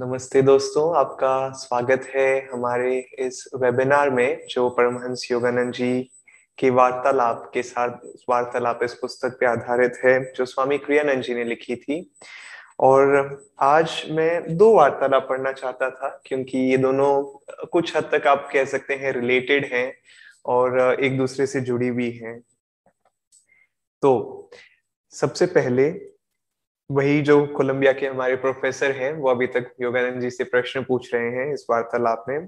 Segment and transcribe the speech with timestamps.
[0.00, 6.10] नमस्ते दोस्तों, आपका स्वागत है हमारे इस वेबिनार में जो परमहंस योगानंद जी
[6.58, 7.90] की वार्तालाप के साथ,
[8.30, 12.10] वार्तालाप इस पुस्तक पे आधारित है, जो स्वामी क्रियानंद जी ने लिखी थी।
[12.80, 17.22] और आज मैं दो वार्तालाप पढ़ना चाहता था, क्योंकि ये दोनों,
[17.66, 19.92] कुछ हद तक आप कह सकते हैं रिलेटेड हैं
[20.46, 22.40] और एक दूसरे से जुड़ी हुई हैं।
[24.02, 24.50] तो
[25.12, 26.15] सबसे पहले
[26.90, 31.14] वही जो कोलंबिया के हमारे प्रोफेसर हैं, वो अभी तक योगानंद जी से प्रश्न पूछ
[31.14, 32.46] रहे हैं इस वार्तालाप में।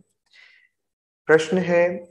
[1.27, 2.11] प्रश्न है,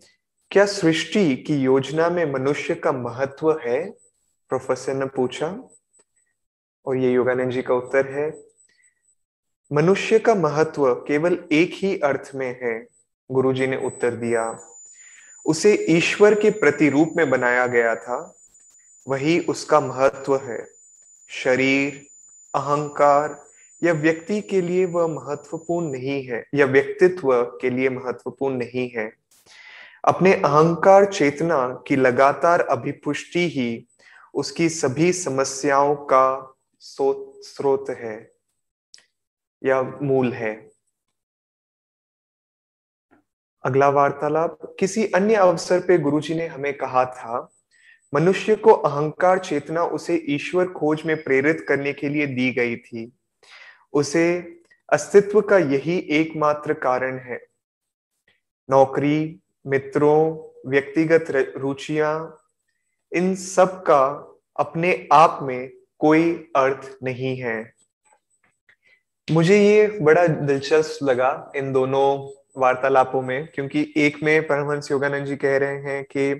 [0.52, 3.91] क्या सृष्टि की योजना में मनुष्य का महत्व है?
[4.49, 5.70] प्रोफेसर ने पूछा।
[6.85, 8.43] और ये योगानंद जी का उत्तर है,
[9.74, 12.87] मनुष्य का महत्व केवल एक ही अर्थ में है,
[13.32, 14.59] गुरु जी ने उत्तर दिया।
[15.46, 18.35] उसे ईश्वर के प्रतिरूप में बनाया गया था,
[19.07, 20.68] वही उसका महत्व है,
[21.30, 22.07] शरीर
[22.53, 23.37] अहंकार
[23.81, 29.12] या व्यक्ति के लिए वह महत्वपूर्ण नहीं है, या व्यक्तित्व के लिए महत्वपूर्ण नहीं है।
[30.03, 33.87] अपने अहंकार चेतना की लगातार अभिपुष्टि ही
[34.34, 38.15] उसकी सभी समस्याओं का स्रोत है,
[39.62, 40.55] या मूल है।
[43.63, 47.48] अगला वार्तालाप, किसी अन्य अवसर पे गुरुजी ने हमें कहा था
[48.13, 53.12] मनुष्य को अहंकार चेतना उसे ईश्वर खोज में प्रेरित करने के लिए दी गई थी।
[53.94, 54.55] उसे
[54.94, 57.40] अस्तित्व का यही एकमात्र कारण है।
[58.70, 61.26] नौकरी, मित्रों, व्यक्तिगत
[61.58, 62.38] रुचियाँ,
[63.14, 67.74] इन सब का अपने आप में कोई अर्थ नहीं है।
[69.31, 72.30] मुझे ये बड़ा दिलचस्प लगा इन दोनों
[72.62, 76.34] वार्तालापों में, क्योंकि एक में परमहंस योगानंद जी कह रहे हैं कि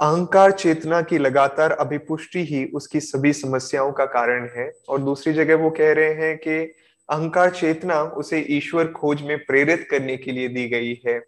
[0.00, 5.54] अहंकार चेतना की लगातार अभिपुष्टि ही उसकी सभी समस्याओं का कारण है। और दूसरी जगह
[5.56, 6.72] वो कह रहे हैं कि
[7.10, 11.24] अहंकार चेतना उसे ईश्वर खोज में प्रेरित करने के लिए दी गई है।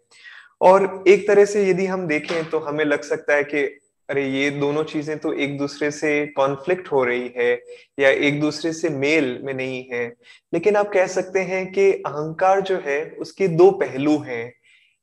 [0.61, 3.63] और एक तरह से यदि हम देखें तो हमें लग सकता है कि,
[4.09, 7.61] अरे, ये दोनों चीज़ें तो एक दूसरे से कॉन्फ्लिक्ट हो रही है
[7.99, 10.13] या एक दूसरे से मेल में नहीं है।
[10.53, 14.53] लेकिन आप कह सकते हैं कि अहंकार जो है, उसके दो पहलू हैं।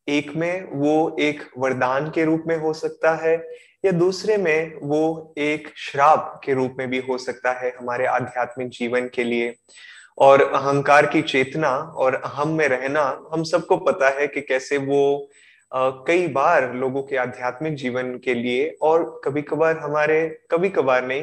[0.09, 3.37] एक में वो एक वरदान के रूप में हो सकता है,
[3.85, 8.69] या दूसरे में वो एक श्राप के रूप में भी हो सकता है हमारे आध्यात्मिक
[8.71, 9.55] जीवन के लिए।
[10.19, 15.31] और अहंकार की चेतना और अहम में रहना हम सबको पता है कि कैसे वो
[16.07, 21.23] कई बार लोगों के आध्यात्मिक जीवन के लिए और कभी कभार हमारे कभी कभार नहीं,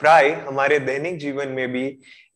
[0.00, 1.86] प्राय हमारे दैनिक जीवन में भी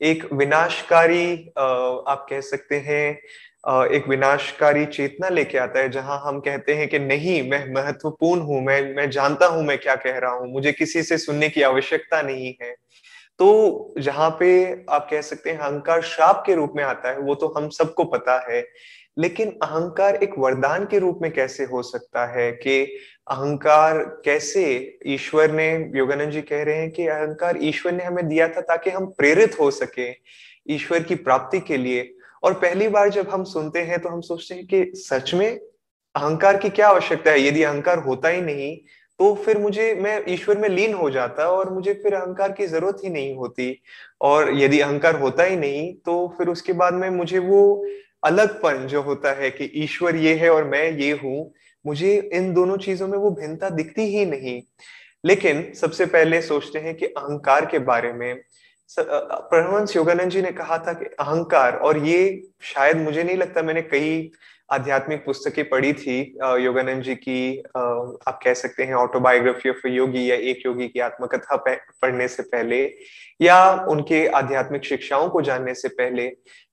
[0.01, 3.19] एक विनाशकारी आप कह सकते हैं
[3.66, 8.60] एक विनाशकारी चेतना लेके आता है, जहाँ हम कहते हैं कि नहीं, मैं महत्वपूर्ण हूँ,
[8.62, 12.22] मैं मैं जानता हूँ मैं क्या कह रहा हूँ, मुझे किसी से सुनने की आवश्यकता
[12.22, 12.75] नहीं है।
[13.38, 14.50] तो जहाँ पे
[14.91, 18.04] आप कह सकते हैं अहंकार श्राप के रूप में आता है, वो तो हम सबको
[18.04, 18.65] पता है।
[19.19, 22.83] लेकिन अहंकार एक वरदान के रूप में कैसे हो सकता है कि
[23.31, 24.65] अहंकार कैसे
[25.06, 28.91] ईश्वर ने, योगानंद जी कह रहे हैं कि अहंकार ईश्वर ने हमें दिया था ताकि
[28.91, 30.10] हम प्रेरित हो सके
[30.75, 32.12] ईश्वर की प्राप्ति के लिए।
[32.47, 36.57] और पहली बार जब हम सुनते हैं तो हम सोचते हैं कि सच में अहंकार
[36.57, 37.41] की क्या आवश्यकता है?
[37.41, 38.77] यदि अहंकार होता ही नहीं
[39.21, 43.01] तो फिर मुझे, मैं ईश्वर में लीन हो जाता और मुझे फिर अहंकार की ज़रूरत
[43.05, 43.81] ही नहीं होती।
[44.21, 47.87] और यदि अहंकार होता ही नहीं तो फिर उसके बाद में मुझे वो
[48.25, 51.53] अलगपन जो होता है कि ईश्वर ये है और मैं ये हूँ,
[51.84, 54.61] मुझे इन दोनों चीज़ों में वो भिन्नता दिखती ही नहीं।
[55.25, 58.34] लेकिन सबसे पहले सोचते हैं कि अहंकार के बारे में
[58.91, 63.83] परमहंस योगानंद जी ने कहा था कि अहंकार, और ये शायद मुझे नहीं लगता मैंने
[63.83, 64.31] कई
[64.71, 66.19] आध्यात्मिक पुस्तकें पढ़ी थी
[66.60, 71.57] योगानंद जी की आप कह सकते हैं ऑटोबायोग्राफी ऑफ़ योगी या एक योगी की आत्मकथा
[71.57, 72.83] पढ़ने से पहले,
[73.41, 76.27] या उनके आध्यात्मिक शिक्षाओं को जानने से पहले।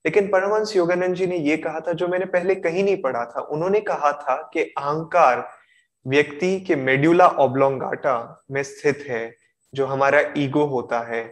[0.04, 3.40] लेकिन परमहंस योगानंद जी ने ये कहा था, जो मैंने पहले कहीं नहीं पढ़ा था,
[3.42, 5.48] उन्होंने कहा था कि अहंकार
[6.06, 9.34] व्यक्ति के मेड्यूला ऑब्लोंगाटा में स्थित है,
[9.72, 11.30] जो हमारा ईगो होता है।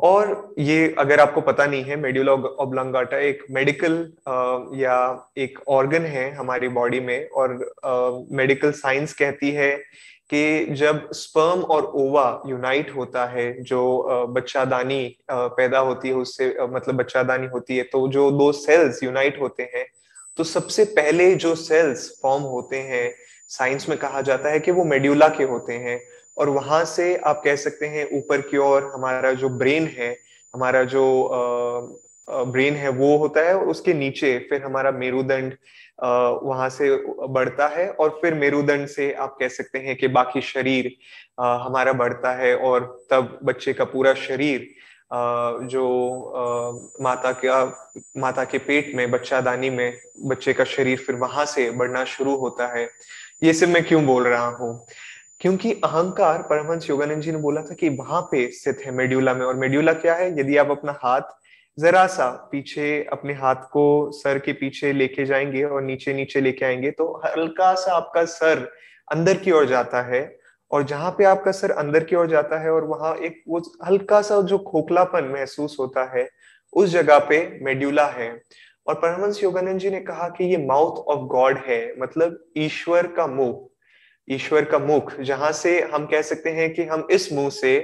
[0.00, 3.94] और ये अगर आपको पता नहीं है मेड्यूला ऑब्लोंगाटा एक मेडिकल
[4.76, 4.96] या
[5.38, 7.58] एक ऑर्गन है हमारी बॉडी में और
[8.32, 9.70] मेडिकल साइंस कहती है
[10.30, 16.94] कि जब स्पर्म और ओवा यूनाइट होता है, जो बच्चादानी पैदा होती है, उससे मतलब
[16.94, 19.86] बच्चादानी होती है तो जो दो सेल्स यूनाइट होते हैं
[20.38, 23.12] तो सबसे पहले जो सेल्स फॉर्म होते हैं
[23.50, 26.00] साइंस में कहा जाता है कि वो मेड्यूला के होते हैं।
[26.36, 30.16] और वहाँ से आप कह सकते हैं, ऊपर की ओर हमारा जो ब्रेन है,
[30.54, 31.04] हमारा जो
[32.28, 35.56] ब्रेन है, वो होता है और उसके नीचे फिर हमारा मेरुदंड
[36.42, 36.90] वहाँ से
[37.28, 40.92] बढ़ता है और फिर मेरुदंड से आप कह सकते हैं कि बाकी शरीर
[41.40, 44.68] हमारा बढ़ता है और तब बच्चे का पूरा शरीर
[45.66, 45.84] जो
[47.02, 47.64] माता का,
[48.16, 52.66] माता के पेट में बच्चादानी में, बच्चे का शरीर फिर वहाँ से बढ़ना शुरू होता
[52.76, 52.88] है।
[53.42, 54.86] ये सिर्फ़ मैं क्यों बोल रहा हूँ?
[55.40, 59.44] क्योंकि अहंकार परमहंस योगानंद जी ने बोला था कि वहाँ पे स्थित है मेड्यूला में।
[59.46, 60.30] और मेड्यूला क्या है?
[60.40, 61.20] यदि आप अपना हाथ
[61.78, 66.64] जरा सा पीछे, अपने हाथ को सर के पीछे लेके जाएँगे और नीचे नीचे लेके
[66.64, 68.68] आएँगे तो हल्का सा आपका सर
[69.12, 70.22] अंदर की ओर जाता है।
[70.70, 74.20] और जहाँ पे आपका सर अंदर की ओर जाता है और वहाँ एक वो हल्का
[74.22, 76.28] सा जो खोखलापन महसूस होता है,
[76.72, 78.30] उस जगह पे मेड्यूला है।
[78.86, 83.26] और परमहंस योगानंद जी ने कहा कि ये माउथ ऑफ़ गॉड है मतलब ईश्वर का
[83.26, 83.69] मुख
[84.30, 87.78] ईश्वर का मुख, जहाँ से हम कह सकते हैं कि हम इस मुँह से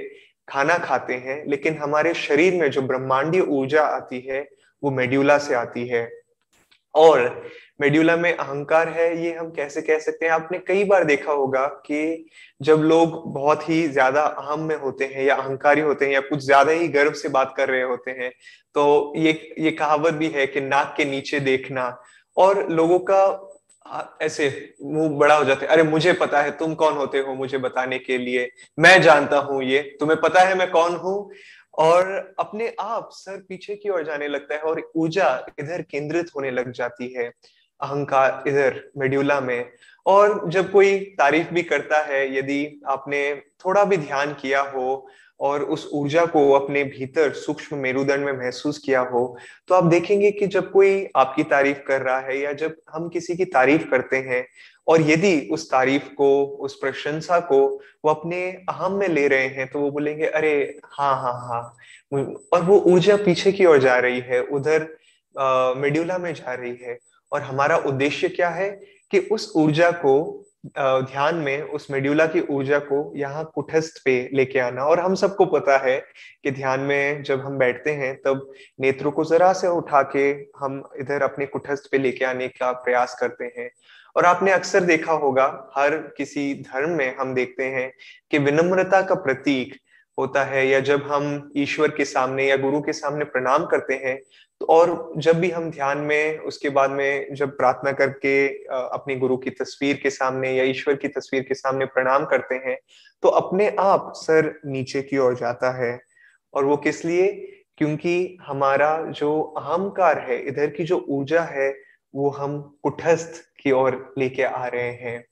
[0.47, 4.47] खाना खाते हैं, लेकिन हमारे शरीर में जो ब्रह्मांडीय ऊर्जा आती है,
[4.83, 6.09] वो मेड्यूला से आती है।
[6.95, 7.43] और
[7.81, 10.31] मेड्यूला में अहंकार है, ये हम कैसे कह सकते हैं?
[10.33, 12.25] आपने कई बार देखा होगा कि
[12.61, 16.43] जब लोग बहुत ही ज़्यादा अहम में होते हैं या अहंकारी होते हैं या कुछ
[16.45, 18.31] ज़्यादा ही गर्व से बात कर रहे होते हैं
[18.75, 21.85] तो ये ये कहावत भी है कि नाक के नीचे देखना।
[22.37, 23.46] और लोगों का
[24.21, 24.47] ऐसे
[24.83, 28.17] मुँह बड़ा हो जाते अरे, मुझे पता है, तुम कौन होते हो मुझे बताने के
[28.17, 28.49] लिए।
[28.79, 31.31] मैं जानता हूँ ये। तुम्हें पता है मैं कौन हूँ?
[31.77, 35.27] और अपने आप सर पीछे की ओर जाने लगता है और ऊर्जा
[35.59, 37.27] इधर केंद्रित होने लग जाती है,
[37.81, 39.71] अहंकार इधर मेड्यूला में।
[40.05, 43.35] और जब कोई तारीफ़ भी करता है, यदि आपने
[43.65, 45.07] थोड़ा भी ध्यान किया हो
[45.39, 49.37] और उस ऊर्जा को अपने भीतर सूक्ष्म मेरुदंड में महसूस किया हो
[49.67, 53.35] तो आप देखेंगे कि जब कोई आपकी तारीफ़ कर रहा है या जब हम किसी
[53.37, 54.45] की तारीफ़ करते हैं
[54.87, 57.59] और यदि उस तारीफ़ को, उस प्रशंसा को
[58.05, 61.61] वो अपने अहम में ले रहे हैं तो वो बोलेंगे, अरे हाँ हाँ हाँ।
[62.53, 64.87] और वो ऊर्जा पीछे की ओर जा रही है, उधर
[65.77, 66.97] मेड्यूला में जा रही है।
[67.31, 68.69] और हमारा उद्देश्य क्या है
[69.11, 74.59] कि उस ऊर्जा को ध्यान में उस मेड्यूला की ऊर्जा को यहाँ कुठस्थ पे लेके
[74.59, 75.99] आना। और हम सबको पता है
[76.43, 78.51] कि ध्यान में जब हम बैठते हैं, तब
[78.81, 83.17] नेत्रों को जरा से उठा के हम इधर अपने कुठस्थ पे लेके आने का प्रयास
[83.19, 83.69] करते हैं।
[84.15, 87.91] और आपने अक्सर देखा होगा, हर किसी धर्म में हम देखते हैं
[88.31, 89.75] कि विनम्रता का प्रतीक
[90.17, 94.19] होता है, या जब हम ईश्वर के सामने या गुरु के सामने प्रणाम करते हैं
[94.61, 99.37] तो और जब भी हम ध्यान में, उसके बाद में जब प्रार्थना करके अपने गुरु
[99.37, 102.77] की तस्वीर के सामने या ईश्वर की तस्वीर के सामने प्रणाम करते हैं
[103.23, 105.99] तो अपने आप सर नीचे की ओर जाता है।
[106.53, 107.27] और वो किस लिए?
[107.77, 111.69] क्योंकि हमारा जो अहंकार है, इधर की जो ऊर्जा है,
[112.13, 115.23] वो हम कुठस्थ की ओर लेके आ रहे हैं।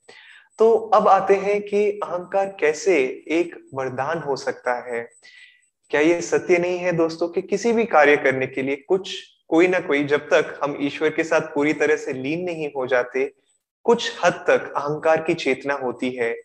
[0.58, 5.08] तो अब आते हैं कि अहंकार कैसे एक वरदान हो सकता है।
[5.90, 9.16] क्या ये सत्य नहीं है दोस्तों कि किसी भी कार्य करने के लिए कुछ,
[9.48, 12.86] कोई ना कोई, जब तक हम ईश्वर के साथ पूरी तरह से लीन नहीं हो
[12.86, 13.32] जाते,
[13.84, 16.36] कुछ हद तक अहंकार की चेतना होती है।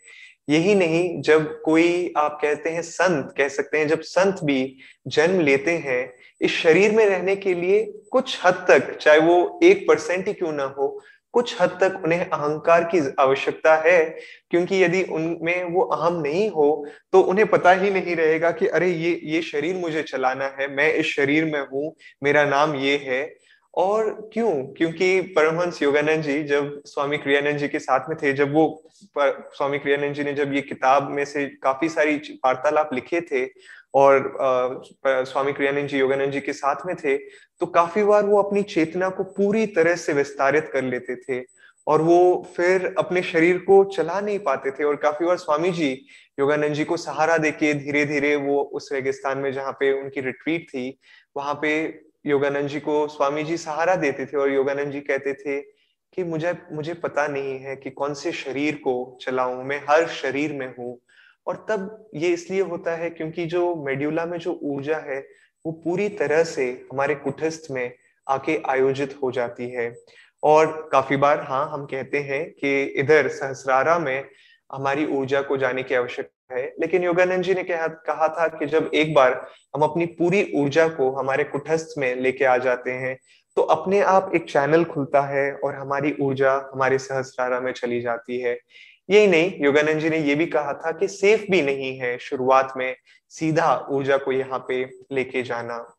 [0.49, 4.77] यही नहीं, जब कोई, आप कहते हैं संत, कह सकते हैं जब संत भी
[5.07, 9.87] जन्म लेते हैं, इस शरीर में रहने के लिए कुछ हद तक, चाहे वो एक
[9.87, 11.01] परसेंट ही क्यों ना हो
[11.33, 14.19] कुछ हद तक उन्हें अहंकार की आवश्यकता है
[14.49, 18.89] क्योंकि यदि उनमें वो अहम नहीं हो तो उन्हें पता ही नहीं रहेगा कि अरे
[18.89, 23.35] ये ये शरीर मुझे चलाना है मैं इस शरीर में हूँ मेरा नाम ये है।
[23.75, 24.51] और क्यों?
[24.51, 29.49] क्योंकि परमहंस योगानंद जी जब स्वामी क्रियानंद जी के साथ में थे जब वो पर,
[29.53, 33.45] स्वामी क्रियानंद जी ने जब ये किताब में से काफ़ी सारी वार्तालाप लिखे थे
[33.93, 37.17] और स्वामी क्रियानंद जी, योगानंद जी के साथ में थे
[37.61, 41.43] तो काफ़ी बार वो अपनी चेतना को पूरी तरह से विस्तारित कर लेते थे
[41.87, 42.19] और वो
[42.55, 45.91] फिर अपने शरीर को चला नहीं पाते थे। और काफ़ी बार स्वामी जी,
[46.39, 50.67] योगानंद जी को सहारा देके धीरे धीरे वो उस रेगिस्तान में जहाँ पे उनकी रिट्रीट
[50.69, 50.99] थी,
[51.35, 51.73] वहाँ पे
[52.27, 55.59] योगानंद जी को स्वामी जी सहारा देते थे और योगानंद जी कहते थे
[56.17, 60.53] कि मुझे मुझे पता नहीं है कि कौन से शरीर को चलाऊं, मैं हर शरीर
[60.53, 60.97] में हूँ
[61.47, 65.19] और तब ये इसलिए होता है क्योंकि जो मेड्यूला में जो ऊर्जा है,
[65.65, 67.91] वो पूरी तरह से हमारे कुठस्थ में
[68.27, 69.93] आके आयोजित हो जाती है।
[70.43, 74.23] और काफ़ी बार हाँ हम कहते हैं कि इधर सहस्रारा में
[74.69, 78.65] हमारी ऊर्जा को जाने की आवश्यकता है। लेकिन योगानंद जी ने कहा कहा था कि
[78.65, 79.33] जब एक बार
[79.75, 83.17] हम अपनी पूरी ऊर्जा को हमारे कुठस्थ में लेके आ जाते हैं
[83.57, 88.39] तो अपने आप एक चैनल खुलता है और हमारी ऊर्जा हमारे सहस्रारा में चली जाती
[88.39, 88.57] है।
[89.11, 92.73] यही नहीं, योगानंद जी ने यह भी कहा था कि सेफ़ भी नहीं है शुरुआत
[92.77, 92.95] में
[93.29, 95.95] सीधा ऊर्जा को यहाँ पे लेके जाना।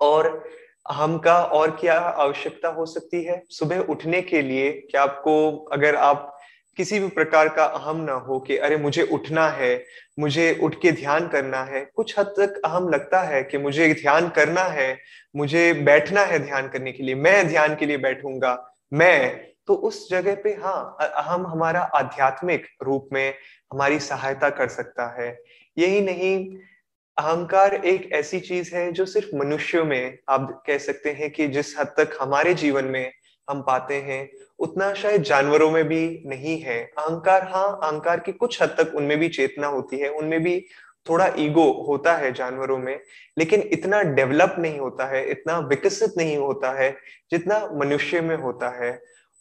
[0.00, 0.44] और
[0.90, 3.42] अहम का और क्या आवश्यकता हो सकती है?
[3.50, 6.30] सुबह उठने के लिए क्या आपको, अगर आप
[6.76, 9.84] किसी भी प्रकार का अहम ना हो कि अरे मुझे उठना है,
[10.18, 14.28] मुझे उठ के ध्यान करना है, कुछ हद तक अहम लगता है कि मुझे ध्यान
[14.28, 14.98] करना है,
[15.36, 20.08] मुझे बैठना है ध्यान करने के लिए, मैं ध्यान के लिए बैठूँगा, मैं तो उस
[20.10, 23.34] जगह पे हाँ हम हमारा आध्यात्मिक रूप में
[23.72, 25.28] हमारी सहायता कर सकता है।
[25.76, 26.56] यही नहीं,
[27.16, 31.78] अहंकार एक ऐसी चीज़ है जो सिर्फ़ मनुष्यों में आप कह सकते हैं कि जिस
[31.78, 33.12] हद तक हमारे जीवन में
[33.48, 38.62] हम पाते हैं, उतना शायद जानवरों में भी नहीं है। अहंकार हाँ अहंकार की कुछ
[38.62, 40.60] हद तक उनमें भी चेतना होती है, उनमें भी
[41.06, 43.00] थोड़ा ईगो होता है जानवरों में,
[43.38, 46.90] लेकिन इतना डेवलप नहीं होता है, इतना विकसित नहीं होता है
[47.30, 48.92] जितना मनुष्य में होता है।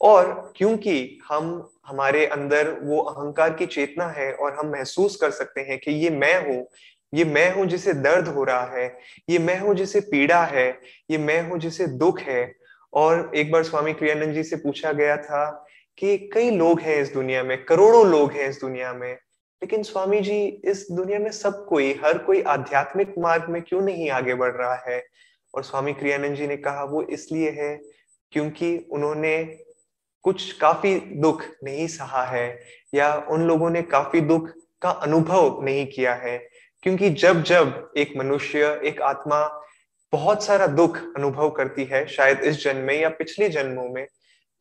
[0.03, 5.62] और क्योंकि हम, हमारे अंदर वो अहंकार की चेतना है और हम महसूस कर सकते
[5.62, 6.67] हैं कि ये मैं हूँ,
[7.13, 8.98] ये मैं हूँ जिसे दर्द हो रहा है,
[9.29, 10.79] ये मैं हूँ जिसे पीड़ा है,
[11.12, 12.55] ये मैं हूँ जिसे दुख है।
[12.93, 15.65] और एक बार स्वामी क्रियानंद जी से पूछा गया था
[15.98, 19.13] कि कई लोग हैं इस दुनिया में, करोड़ों लोग हैं इस दुनिया में,
[19.62, 24.10] लेकिन स्वामी जी, इस दुनिया में सब कोई, हर कोई आध्यात्मिक मार्ग में क्यों नहीं
[24.10, 25.03] आगे बढ़ रहा है?
[25.55, 27.79] और स्वामी क्रियानंद जी ने कहा, वो इसलिए है
[28.31, 29.60] क्योंकि उन्होंने
[30.24, 32.60] कुछ काफ़ी दुख नहीं सहा है,
[32.96, 34.50] या उन लोगों ने काफ़ी दुख
[34.82, 36.50] का अनुभव नहीं किया है।
[36.82, 39.60] क्योंकि जब जब एक मनुष्य, एक आत्मा
[40.13, 44.08] बहुत सारा दुख अनुभव करती है, शायद इस जन्म में या पिछले जन्मों में,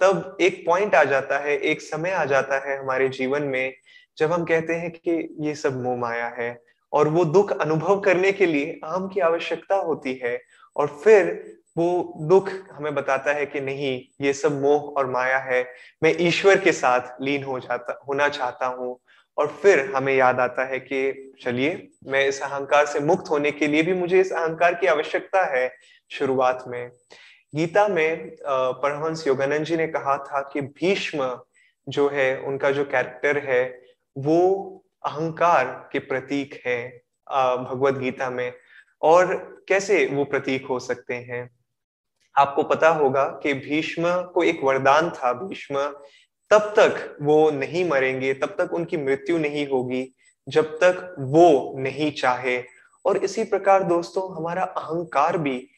[0.00, 3.74] तब एक पॉइंट आ जाता है, एक समय आ जाता है हमारे जीवन में,
[4.18, 8.32] जब हम कहते हैं कि ये सब मोह माया है। और वो दुख अनुभव करने
[8.32, 10.42] के लिए अहम की आवश्यकता होती है,
[10.76, 15.62] और फिर वो दुख हमें बताता है कि नहीं, ये सब मोह और माया है।
[16.02, 18.98] मैं ईश्वर के साथ लीन हो जाता, होना चाहता हूँ।
[19.38, 23.66] और फिर हमें याद आता है कि चलिए, मैं इस अहंकार से मुक्त होने के
[23.66, 25.70] लिए भी मुझे इस अहंकार की आवश्यकता है
[26.10, 26.90] शुरुआत में।
[27.54, 31.38] गीता में परमहंस योगानंद जी ने कहा था कि भीष्म
[31.88, 33.82] जो है, उनका जो कैरेक्टर है,
[34.16, 36.88] वो अहंकार के प्रतीक है
[37.28, 38.52] भगवत गीता में।
[39.02, 39.34] और
[39.68, 41.48] कैसे वो प्रतीक हो सकते हैं?
[42.38, 45.94] आपको पता होगा कि भीष्म को एक वरदान था, भीष्म।
[46.50, 50.14] तब तक वो नहीं मरेंगे, तब तक उनकी मृत्यु नहीं होगी,
[50.48, 52.62] जब तक वो नहीं चाहे।
[53.06, 55.68] और इसी प्रकार दोस्तों, हमारा अहंकार भी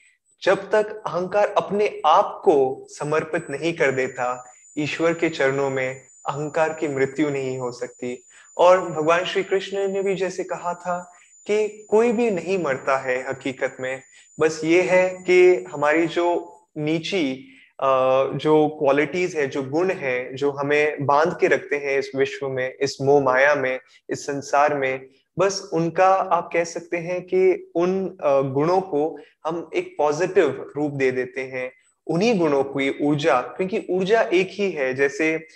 [0.43, 6.73] जब तक अहंकार अपने आप को समर्पित नहीं कर देता, ईश्वर के चरणों में अहंकार
[6.73, 8.25] की मृत्यु नहीं हो सकती।
[8.59, 11.13] और भगवान श्री कृष्ण ने भी जैसे कहा था
[11.47, 14.03] कि कोई भी नहीं मरता है हकीकत में।
[14.41, 17.51] बस ये है कि हमारी जो नीची
[17.83, 22.75] जो क्वालिटीज है, जो गुण है, जो हमें बाँध के रखते हैं इस विश्व में,
[22.81, 25.07] इस मोह माया में, इस संसार में,
[25.39, 28.17] बस उनका आप कह सकते हैं कि उन
[28.55, 31.73] गुणों को हम एक पॉजिटिव रूप दे देते हैं।
[32.07, 35.47] उन्हीं गुणों की ऊर्जा, क्योंकि ऊर्जा एक ही है। जैसे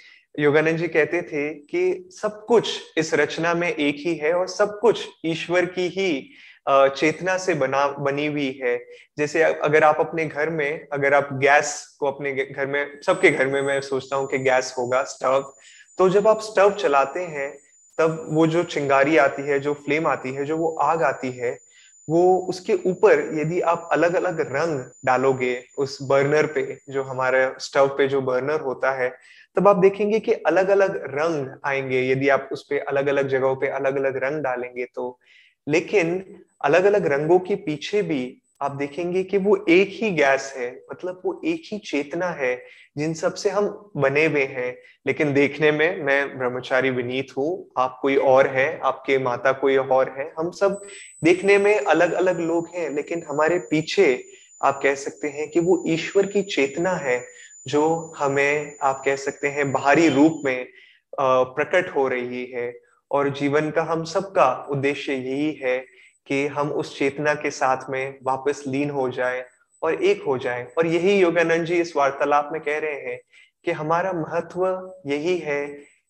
[0.40, 4.78] योगानंद जी कहते थे कि सब कुछ इस रचना में एक ही है और सब
[4.80, 6.30] कुछ ईश्वर की ही
[6.70, 8.84] चेतना से बना, बनी हुई है।
[9.18, 13.46] जैसे अगर आप अपने घर में, अगर आप गैस को अपने घर में, सबके घर
[13.46, 15.52] में मैं सोचता हूँ कि गैस होगा, स्टव
[15.98, 17.58] तो जब आप स्टव चलाते हैं,
[17.98, 21.58] तब वो जो चिंगारी आती है, जो फ्लेम आती है, जो वो आग आती है,
[22.08, 27.88] वो उसके ऊपर यदि आप अलग अलग रंग डालोगे उस बर्नर पे, जो हमारे स्टव
[27.88, 29.16] पे जो बर्नर होता है,
[29.56, 33.56] तब आप देखेंगे कि अलग अलग रंग आएँगे। यदि आप उस पे अलग अलग जगहों
[33.56, 35.20] पे अलग अलग रंग डालेंगे तो
[35.68, 36.24] लेकिन
[36.64, 41.20] अलग अलग रंगों के पीछे भी आप देखेंगे कि वो एक ही गैस है मतलब
[41.24, 42.54] वो एक ही चेतना है,
[42.98, 48.16] जिन सबसे हम बने हुए हैं। लेकिन देखने में मैं ब्रह्मचारी विनीत हूँ, आप कोई
[48.16, 50.80] और है, आपके माता कोई और है, हम सब
[51.24, 54.24] देखने में अलग अलग लोग हैं, लेकिन हमारे पीछे
[54.64, 57.22] आप कह सकते हैं कि वो ईश्वर की चेतना है,
[57.68, 60.66] जो हमें, आप कह सकते हैं, बाहरी रूप में
[61.20, 65.78] प्रकट हो रही है। और जीवन का हम सबका उद्देश्य यही है
[66.26, 69.44] कि हम उस चेतना के साथ में वापस लीन हो जाए
[69.82, 73.18] और एक हो जाए। और यही योगानंद जी इस वार्तालाप में कह रहे हैं
[73.64, 74.66] कि हमारा महत्व
[75.06, 75.66] यही है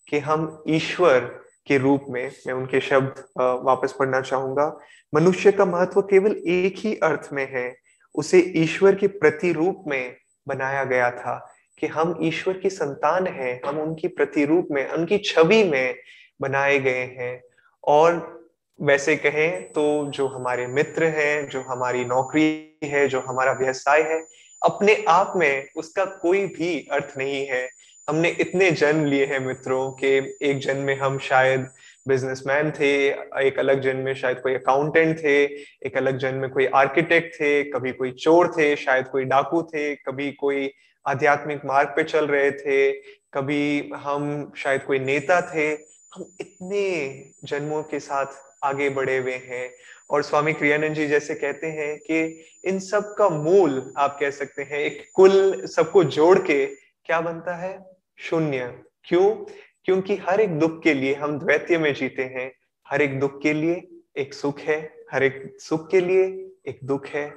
[0.08, 1.20] कि हम ईश्वर
[1.66, 4.66] के रूप में, मैं उनके शब्द वापस पढ़ना चाहूँगा।
[5.12, 7.74] मनुष्य का महत्व केवल एक ही अर्थ में है,
[8.14, 11.36] उसे ईश्वर के प्रतिरूप में बनाया गया था
[11.78, 15.94] कि हम ईश्वर की संतान हैं, हम उनकी प्रतिरूप में, उनकी छवि में
[16.40, 17.42] बनाए गए हैं।
[17.84, 18.38] और
[18.80, 24.26] वैसे कहें तो जो हमारे मित्र हैं, जो हमारी नौकरी है, जो हमारा व्यवसाय है,
[24.64, 27.68] अपने आप में उसका कोई भी अर्थ नहीं है।
[28.08, 31.70] हमने इतने जन्म लिए हैं मित्रों के, एक जन्म में हम शायद
[32.08, 33.08] बिजनेसमैन थे,
[33.46, 35.44] एक अलग जन्म में शायद कोई अकाउंटेंट थे,
[35.86, 39.94] एक अलग जन्म में कोई आर्किटेक्ट थे, कभी कोई चोर थे, शायद कोई डाकू थे,
[39.94, 40.72] कभी कोई
[41.06, 42.92] आध्यात्मिक मार्ग पे चल रहे थे,
[43.34, 48.26] कभी हम शायद कोई नेता थे। हम इतने जन्मों के साथ
[48.64, 49.74] आगे बढ़े हुए हैं।
[50.10, 54.62] और स्वामी क्रियानंद जी जैसे कहते हैं कि इन सब का मूल आप कह सकते
[54.62, 56.66] हैं, एक कुल सबको जोड़ के
[57.04, 57.86] क्या बनता है?
[58.18, 59.30] शून्य। क्यों?
[59.84, 62.52] क्योंकि हर एक दुख के लिए हम द्वैत्य में जीते हैं।
[62.88, 67.06] हर एक दुख के लिए एक सुख है, हर एक सुख के लिए एक दुख
[67.06, 67.34] है।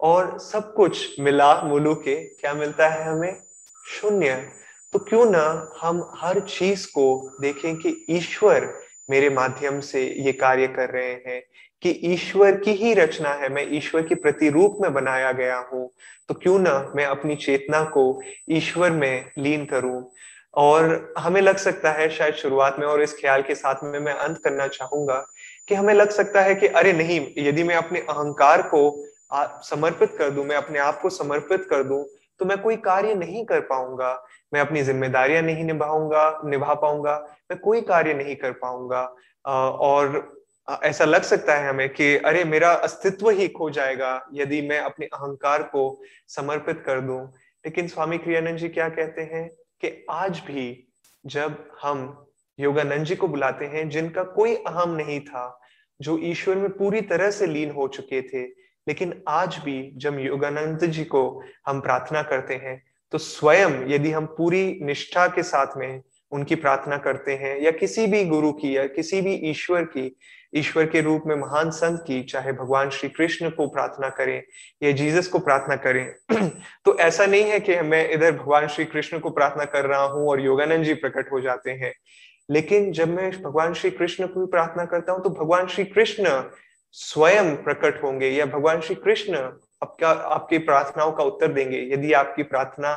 [0.00, 3.42] और सब कुछ मिला मुलू के क्या मिलता है हमें?
[3.86, 4.59] शून्य।
[4.92, 5.42] तो क्यों ना
[5.80, 8.68] हम हर चीज़ को देखें कि ईश्वर
[9.10, 11.42] मेरे माध्यम से ये कार्य कर रहे हैं,
[11.82, 15.88] कि ईश्वर की ही रचना है, मैं ईश्वर के प्रतिरूप में बनाया गया हूँ
[16.28, 18.20] तो क्यों ना मैं अपनी चेतना को
[18.50, 20.02] ईश्वर में लीन करूँ?
[20.54, 24.12] और हमें लग सकता है शायद शुरुआत में और इस ख्याल के साथ में मैं
[24.14, 25.24] अंत करना चाहूँगा
[25.68, 28.82] कि हमें लग सकता है कि अरे नहीं, यदि मैं अपने अहंकार को
[29.64, 32.04] समर्पित कर दूँ, मैं अपने आप को समर्पित कर दूँ
[32.40, 34.12] तो मैं कोई कार्य नहीं कर पाऊँगा।
[34.54, 39.14] मैं अपनी जिम्मेदारियाँ नहीं निभाऊँगा, निभा पाऊँगा, मैं कोई कार्य नहीं कर पाऊँगा।
[39.70, 40.32] और
[40.82, 45.06] ऐसा लग सकता है हमें कि, अरे, मेरा अस्तित्व ही खो जाएगा यदि मैं अपने
[45.06, 47.26] अहंकार को समर्पित कर दूँ।
[47.66, 49.48] लेकिन स्वामी क्रियानंद जी क्या कहते हैं
[49.80, 50.88] कि आज भी
[51.26, 52.26] जब हम
[52.60, 55.60] योगानंद जी को बुलाते हैं, जिनका कोई अहम नहीं था,
[56.00, 58.42] जो ईश्वर में पूरी तरह से लीन हो चुके थे,
[58.88, 64.26] लेकिन आज भी जब योगानंद जी को हम प्रार्थना करते हैं तो स्वयं यदि हम
[64.26, 66.02] पूरी निष्ठा के साथ में
[66.32, 70.16] उनकी प्रार्थना करते हैं, या किसी भी गुरु की, या किसी भी ईश्वर की,
[70.54, 74.42] ईश्वर के रूप में महान संत की, चाहे भगवान श्री कृष्ण को प्रार्थना करें,
[74.82, 76.04] या जीसस को प्रार्थना करें
[76.84, 80.28] तो ऐसा नहीं है कि मैं इधर भगवान श्री कृष्ण को प्रार्थना कर रहा हूँ
[80.28, 81.92] और योगानंद जी प्रकट हो जाते हैं।
[82.50, 86.42] लेकिन जब मैं भगवान श्री कृष्ण को भी प्रार्थना करता हूँ तो भगवान श्री कृष्ण
[86.94, 89.48] स्वयं प्रकट होंगे, या भगवान श्री कृष्ण
[89.82, 92.94] आपका, आपकी प्रार्थनाओं का उत्तर देंगे। यदि आपकी प्रार्थना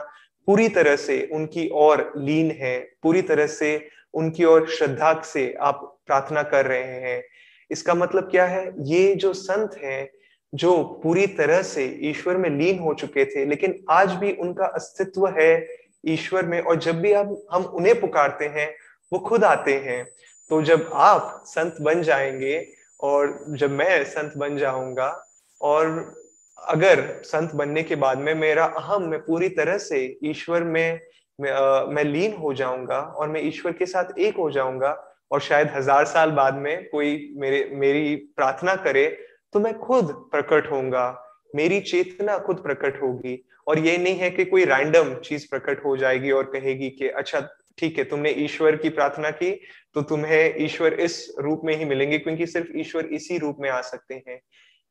[0.47, 5.89] पूरी तरह से उनकी ओर लीन है, पूरी तरह से उनकी ओर श्रद्धा से आप
[6.07, 7.23] प्रार्थना कर रहे हैं,
[7.71, 8.73] इसका मतलब क्या है?
[8.79, 10.09] ये जो संत हैं,
[10.53, 15.27] जो पूरी तरह से ईश्वर में लीन हो चुके थे, लेकिन आज भी उनका अस्तित्व
[15.27, 15.67] है
[16.07, 18.73] ईश्वर में, और जब भी हम हम उन्हें पुकारते हैं,
[19.11, 20.05] वो खुद आते हैं।
[20.49, 22.67] तो जब आप संत बन जाएँगे,
[22.99, 25.25] और जब मैं संत बन जाऊँगा,
[25.61, 26.13] और
[26.57, 30.99] अगर संत बनने के बाद में मेरा अहम मैं पूरी तरह से ईश्वर में
[31.39, 34.91] मैं, लीन हो जाऊँगा और मैं ईश्वर के साथ एक हो जाऊँगा
[35.31, 39.05] और शायद हज़ार साल बाद में कोई मेरे मेरी प्रार्थना करे
[39.53, 41.19] तो मैं खुद प्रकट होऊँगा।
[41.55, 43.37] मेरी चेतना खुद प्रकट होगी
[43.67, 47.39] और ये नहीं है कि कोई रैंडम चीज़ प्रकट हो जाएगी और कहेगी कि अच्छा
[47.77, 49.51] ठीक है तुमने ईश्वर की प्रार्थना की
[49.95, 53.81] तो तुम्हें ईश्वर इस रूप में ही मिलेंगे क्योंकि सिर्फ़ ईश्वर इसी रूप में आ
[53.81, 54.39] सकते हैं।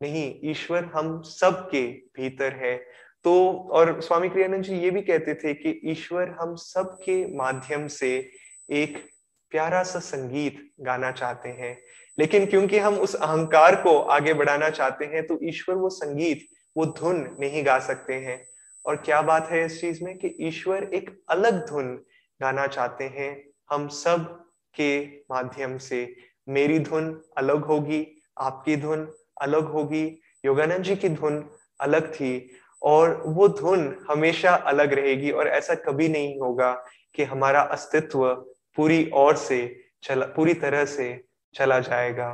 [0.02, 2.76] नहीं, ईश्वर हम सब के भीतर है।
[3.24, 7.86] तो और स्वामी क्रियानंद जी ये भी कहते थे कि ईश्वर हम सब के माध्यम
[7.86, 8.30] से
[8.70, 9.08] एक
[9.50, 11.82] प्यारा सा संगीत गाना चाहते हैं।
[12.18, 16.86] लेकिन क्योंकि हम उस अहंकार को आगे बढ़ाना चाहते हैं तो ईश्वर वो संगीत, वो
[16.86, 18.48] धुन नहीं गा सकते हैं।
[18.86, 21.94] और क्या बात है इस चीज़ में कि ईश्वर एक अलग धुन
[22.42, 26.16] गाना चाहते हैं हम सब के माध्यम से।
[26.48, 29.12] मेरी धुन अलग होगी, आपकी धुन
[29.42, 30.04] अलग होगी।
[30.44, 31.44] योगानंद जी की धुन
[31.80, 32.50] अलग थी
[32.82, 36.72] और वो धुन हमेशा अलग रहेगी और ऐसा कभी नहीं होगा
[37.14, 38.34] कि हमारा अस्तित्व
[38.76, 41.24] पूरी ओर से चला, पूरी तरह से
[41.54, 42.32] चला जाएगा।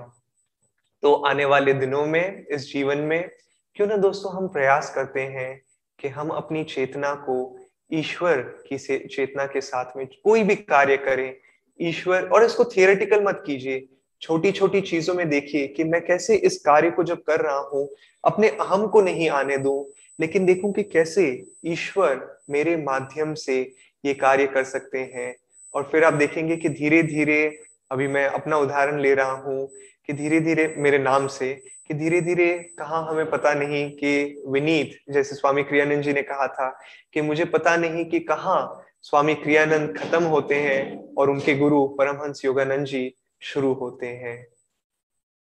[1.03, 3.31] तो आने वाले दिनों में, इस जीवन में,
[3.77, 5.61] क्यों ना दोस्तों हम प्रयास करते हैं
[5.99, 7.59] कि हम अपनी चेतना को
[7.93, 11.35] ईश्वर की से, चेतना के साथ में कोई भी कार्य करें,
[11.81, 13.87] ईश्वर, और इसको थियोरेटिकल मत कीजिए
[14.23, 17.89] छोटी छोटी चीज़ों में देखिए कि मैं कैसे इस कार्य को जब कर रहा हूँ,
[18.25, 19.85] अपने अहम को नहीं आने दूँ,
[20.19, 21.27] लेकिन देखूँ कि कैसे
[21.67, 23.61] ईश्वर मेरे माध्यम से
[24.05, 25.35] ये कार्य कर सकते हैं।
[25.75, 27.45] और फिर आप देखेंगे कि धीरे धीरे
[27.91, 29.67] अभी मैं अपना उदाहरण ले रहा हूँ
[30.07, 31.53] कि धीरे धीरे मेरे नाम से,
[31.89, 36.47] कि धीरे धीरे कहा हमें पता नहीं कि विनीत, जैसे स्वामी क्रियानंद जी ने कहा
[36.49, 36.69] था
[37.15, 42.45] कि मुझे पता नहीं कि कहा स्वामी क्रियानंद खत्म होते हैं और उनके गुरु परमहंस
[42.45, 43.05] योगानंद जी
[43.41, 44.47] शुरू होते हैं।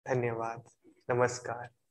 [0.08, 0.64] धन्यवाद।
[1.10, 1.83] नमस्कार।